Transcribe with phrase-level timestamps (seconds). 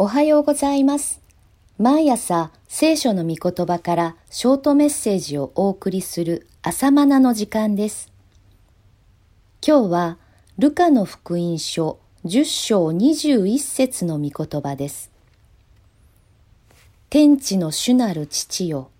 [0.00, 1.20] おはようございます。
[1.76, 8.12] 毎朝聖書の御言葉からショートメッセージをお送りする朝マナの時間です。
[9.60, 10.18] 今日は
[10.56, 15.10] ルカの福音書10章21節の御言葉です。
[17.10, 18.90] 天地の主なる父よ、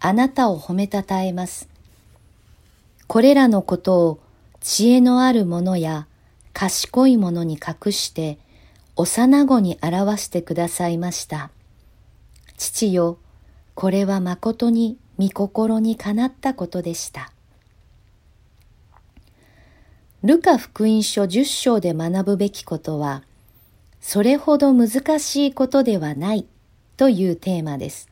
[0.00, 1.68] あなたを褒めたたえます。
[3.06, 4.20] これらのことを
[4.60, 6.08] 知恵のある者や
[6.52, 8.38] 賢い者に隠して
[8.96, 11.50] 幼子に表してくださいました。
[12.56, 13.18] 父よ、
[13.74, 17.32] これは誠に御心にかなったことでした。
[20.22, 23.24] ルカ福音書10章で学ぶべきことは、
[24.00, 26.46] それほど難しいことではない
[26.96, 28.08] というテーマです。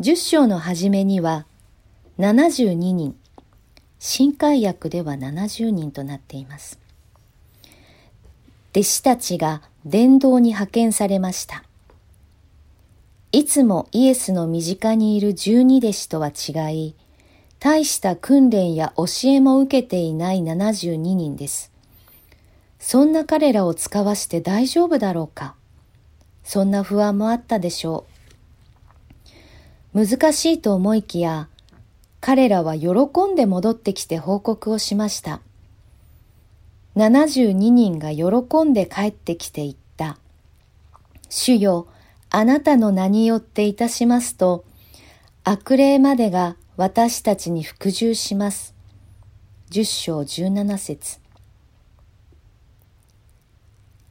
[0.00, 1.46] 10章の初めには、
[2.18, 3.16] 72人、
[4.00, 6.81] 新海訳では70人となっています。
[8.74, 11.62] 弟子たちが伝道に派遣されました。
[13.32, 16.94] いつもイエスの身近にいる十二弟子とは違い、
[17.58, 21.70] 大した訓練や教えも受けていない72人です。
[22.78, 25.54] そんな彼らを使わして大丈夫だろうか？
[26.42, 28.06] そんな不安もあったでしょ
[29.94, 30.06] う。
[30.06, 31.48] 難しいと思いきや、
[32.20, 32.90] 彼らは喜
[33.30, 35.40] んで戻ってきて報告をしました。
[36.96, 40.18] 72人が喜んで帰ってきて言った。
[41.30, 41.86] 主よ、
[42.28, 44.64] あなたの名によっていたしますと、
[45.44, 48.74] 悪霊までが私たちに服従します。
[49.70, 51.18] 十章十七節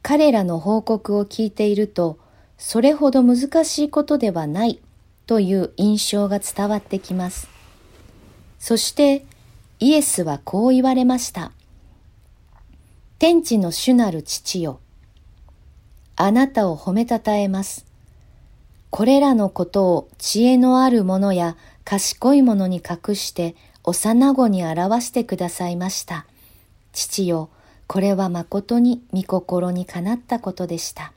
[0.02, 2.18] 彼らの報告を聞いていると、
[2.58, 4.80] それほど難しいことではない
[5.26, 7.48] という印象が伝わってきます。
[8.58, 9.24] そして
[9.78, 11.52] イエスはこう言われました。
[13.22, 14.80] 天地の主なる父よ。
[16.16, 17.86] あなたを褒めたたえます。
[18.90, 23.54] これらのことを知恵のある者や賢い者に隠して
[23.84, 26.26] 幼子に表してくださいました。
[26.92, 27.48] 父よ、
[27.86, 31.12] これは誠に御心にかなったことでした。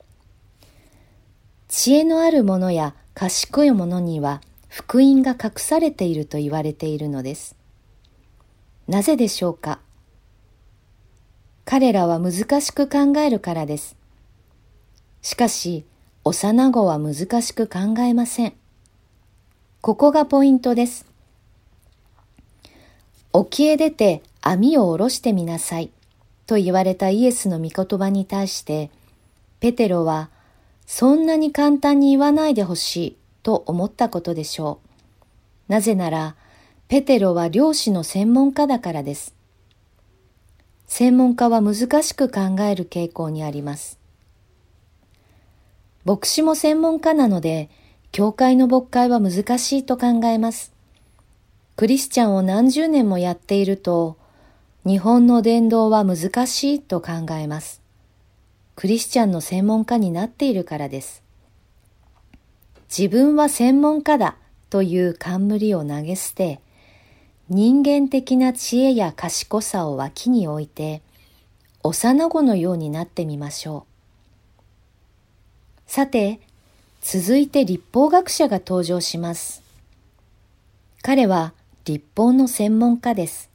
[1.66, 7.56] 知恵のある者や賢い者には福音が隠されていると言われているのです。
[8.86, 9.80] なぜでしょうか？
[11.68, 13.96] 彼らは難しく考えるからです。
[15.20, 15.84] しかし、
[16.22, 18.52] 幼子は難しく考えません。
[19.80, 21.06] ここがポイントです。
[23.32, 25.90] 沖へ出て網を下ろしてみなさい
[26.46, 28.90] と言われたイエスの御言葉に対して、
[29.58, 30.30] ペテロは
[30.86, 34.78] そんなに簡単に言わないでほしいと思ったことでしょ
[35.68, 35.72] う。
[35.72, 36.36] なぜなら、
[36.86, 39.35] ペテロは漁師の専門家だからです。
[40.86, 43.98] 専門家は難しく考える傾向にあります。
[46.04, 47.68] 牧師も専門家なので、
[48.12, 50.72] 教会の牧会は難しいと考えます。
[51.76, 54.16] クリスチャンを何十年もやっていると、
[54.86, 57.82] 日本の伝道は難しいと考えます。
[58.76, 61.24] クリスチャンの専門家になっているからです。
[62.88, 64.36] 自分は専門家だ
[64.70, 66.60] という冠を投げ捨て、
[67.48, 71.02] 人間的な知恵や賢さを脇に置いて、
[71.84, 73.86] 幼子のようになってみましょ
[75.88, 75.90] う。
[75.90, 76.40] さて、
[77.00, 79.62] 続いて立法学者が登場します。
[81.02, 81.52] 彼は
[81.84, 83.48] 立法の専門家です。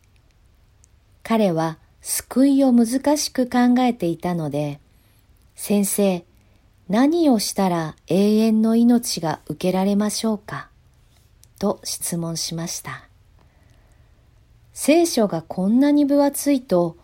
[1.22, 4.80] 彼は救いを難しく考えていたので、
[5.56, 6.24] 先生、
[6.88, 10.70] 何をしたら永遠の命が受けられましょうか？
[11.60, 13.11] と質問しました。
[14.84, 16.98] 聖書がこんなに分厚いと、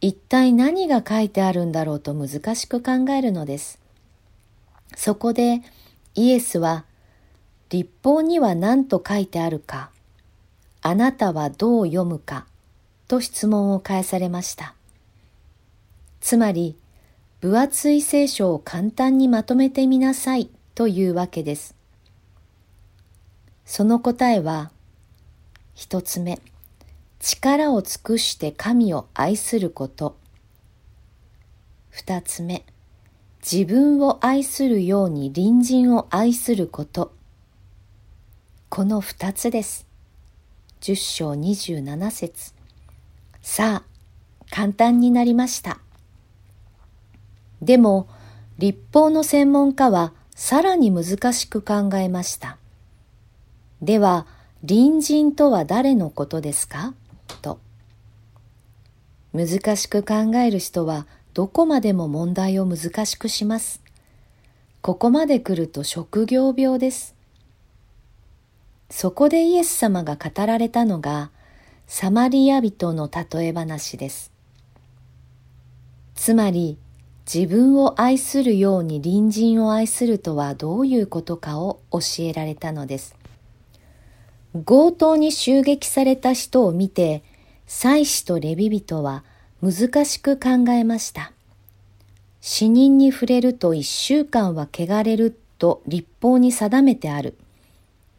[0.00, 3.80] 一体何が書いてあるんだろうと難しく考えるのです。
[4.94, 5.60] そこで
[6.14, 6.84] イエスは、
[7.70, 9.90] 立法には何と書いてあるか、
[10.80, 12.46] あなたはどう読むか、
[13.08, 14.76] と質問を返されました。
[16.20, 16.76] つまり、
[17.40, 21.74] 分厚い聖書を簡単にまとめてみなさいというわけです。
[23.64, 24.70] その答えは、
[25.74, 26.38] 一つ目、
[27.26, 30.18] 力を尽くして神を愛すること。
[31.88, 32.66] 二つ目、
[33.40, 37.14] 自分を愛するように隣人を愛すること。
[38.68, 39.86] この二つです。
[40.82, 42.52] 十章二十七節。
[43.40, 45.78] さあ、簡単になりました。
[47.62, 48.06] でも、
[48.58, 52.58] 立法の専門家はさらに難しく考えました。
[53.80, 54.26] では、
[54.60, 56.92] 隣人とは誰のことですか？
[57.34, 57.58] と。
[59.32, 63.82] 難しく考える人はどこまでも問題を難しくします。
[64.80, 67.14] ここまで来ると職業病です。
[68.90, 71.30] そこでイエス様が語られたのが、
[71.86, 74.30] サマリア人の例え話です。
[76.14, 76.78] つまり、
[77.26, 83.16] 自分を愛するように隣人を愛するとはどういうことかを教えられたのです。
[84.54, 87.24] 強盗に襲撃された人を見て、
[87.66, 89.24] 祭司とレビ人は
[89.62, 91.32] 難しく考えました。
[92.40, 97.36] 死人に触れると一週間は汚れると立法に定めてある。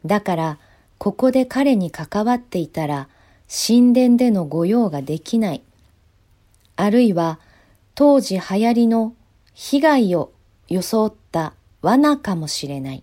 [0.04, 0.58] だから、
[0.98, 3.08] ここで彼に関わっていたら、
[3.48, 5.62] 神殿での御用ができない。
[6.74, 7.38] あるいは、
[7.94, 9.14] 当時流行りの
[9.54, 10.32] 被害を
[10.68, 13.02] 装った罠かもしれない。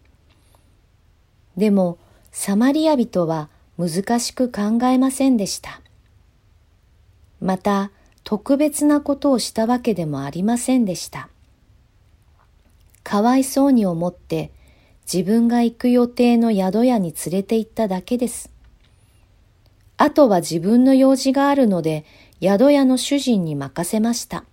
[1.57, 1.97] でも、
[2.35, 3.47] サマリア人は
[3.77, 5.81] 難しく考えませんでした。
[7.39, 7.91] また、
[8.23, 11.29] 特別なことをしたわけでもありませんでした。
[13.03, 14.51] かわいそうに思って
[15.11, 18.49] 自分が行く予定の宿屋に連れて行っただけです。
[19.97, 22.03] あとは自分の用事があるので
[22.41, 24.43] 宿屋の主人に任せました。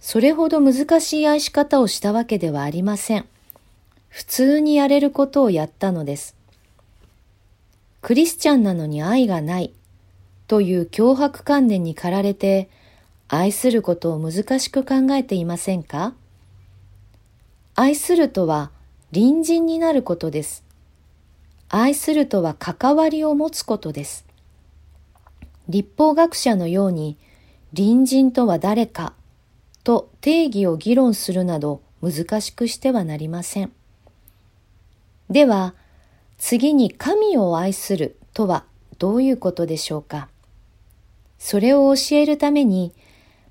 [0.00, 3.26] それほど難しい愛し方をしたわけではありません。
[4.12, 6.36] 普通にやれることをやったのです。
[8.02, 9.72] クリスチャンなのに愛がない
[10.48, 12.68] という脅迫観念に駆られて
[13.28, 16.12] 愛することを難しく考えていませんか？
[17.74, 18.70] 愛するとは
[19.14, 20.62] 隣人になることです。
[21.70, 24.26] 愛するとは関わりを持つことです。
[25.70, 27.16] 立法学者のように
[27.74, 29.14] 隣人とは誰か
[29.84, 33.72] と定義を議論するなど難しくしてはなりません。
[35.32, 35.74] では、
[36.36, 38.66] 次に神を愛するとは
[38.98, 40.28] どういうことでしょうか？
[41.38, 42.92] それを教えるために、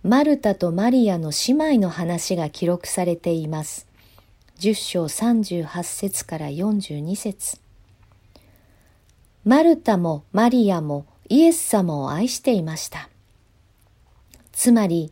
[0.04, 3.88] マルタとマリアの姉妹の話が記録されています。
[4.60, 7.60] 10章38節から42節
[9.44, 13.10] マルタもマリアもイエス様を愛していました。
[14.52, 15.12] つまり、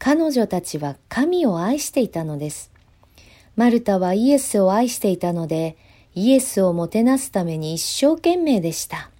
[0.00, 2.72] 彼女たちは神を愛していたのです。
[3.54, 5.76] マルタはイエスを愛していたので、
[6.14, 9.10] イエスをもてなすために一生懸命でした。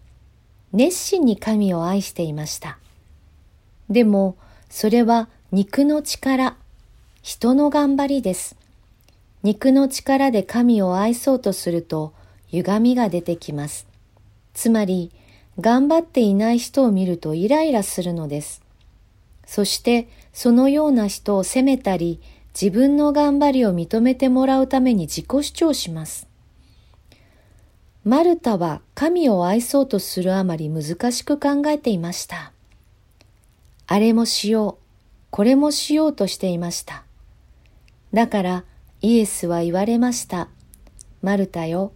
[0.72, 2.78] 熱心に神を愛していました。
[3.88, 4.36] でも、
[4.68, 6.56] それは肉の力、
[7.22, 8.56] 人の頑張りです。
[9.42, 12.12] 肉の力で神を愛そうとすると
[12.48, 13.86] 歪みが出てきます。
[14.54, 15.10] つまり、
[15.60, 18.62] 頑張っていない人を見るとイライラするのです。
[19.46, 22.20] そして、そのような人を責めたり、
[22.58, 26.31] 自分の頑張りを認めてもらうために自己主張します。
[28.04, 32.52] マルタは神を愛そうとするあまり難しく考えていました。
[33.86, 34.84] あれもしよう、
[35.30, 37.04] これもしようとしていました。
[38.12, 38.64] だから
[39.02, 40.48] イエスは言われました。
[41.22, 41.92] マルタよ、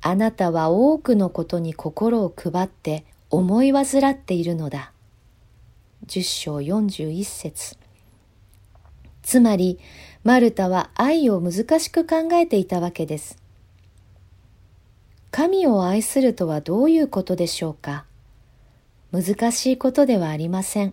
[0.00, 4.92] あなたは多くのことに心を配って思い煩っているのだ。
[6.06, 7.76] 十章四十一節
[9.24, 9.80] つまり、
[10.22, 13.39] マルタは愛を難しく考えていたわけです。
[15.30, 18.04] 神を愛するとはどういうことでしょうか？
[19.12, 20.92] 難しいことではありません。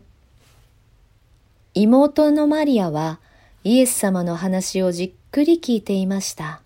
[1.74, 3.20] 妹のマリアは
[3.64, 6.62] イエス様の話をじっくり聞いていました。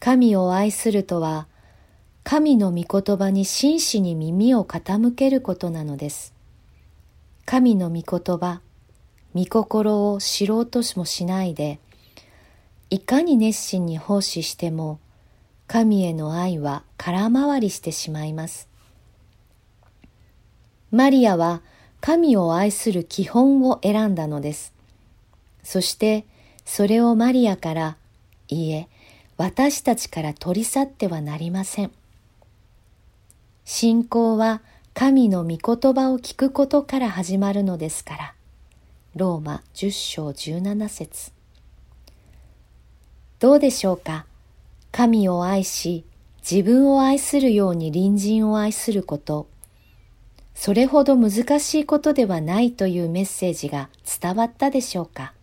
[0.00, 1.46] 神を愛するとは、
[2.22, 6.34] 神の御言葉に真摯に耳を傾けることなのです。
[7.46, 8.60] 神の御言葉、
[9.34, 11.80] 御心を知ろうともしないで、
[12.90, 14.98] いかに熱心に奉仕しても、
[15.74, 18.68] 神への愛は空回りしてしまいます。
[20.92, 21.62] マリアは
[22.00, 24.72] 神を愛する基本を選んだのです。
[25.64, 26.26] そして
[26.64, 27.96] それをマリアから、
[28.46, 28.88] いいえ、
[29.36, 31.90] 私たちから取り去ってはなりません。
[33.64, 34.62] 信仰は
[34.92, 35.58] 神の御言
[35.92, 38.34] 葉を聞くことから始まるのですから。
[39.16, 41.32] ローマ10章17節
[43.40, 44.26] どうでしょうか？
[44.96, 46.04] 神を愛し、
[46.48, 49.48] 自分を愛するように隣人を愛すること、
[50.54, 53.88] それほど難しいことではないというメッセージが
[54.20, 55.34] 伝わったでしょうか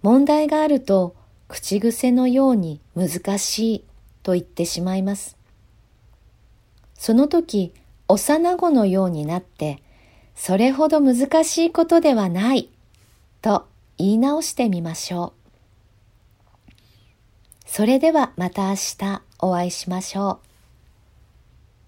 [0.00, 1.14] 問題があると
[1.46, 3.84] 口癖のように難しい
[4.22, 5.36] と言ってしまいます。
[6.94, 7.74] その時、
[8.08, 9.82] 幼子のようになって、
[10.34, 12.70] それほど難しいことではない
[13.42, 13.66] と
[13.98, 15.43] 言い直してみましょう。
[17.76, 20.53] それではまた明日お会いしましょう。